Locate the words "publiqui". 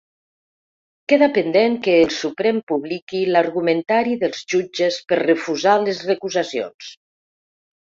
2.73-3.23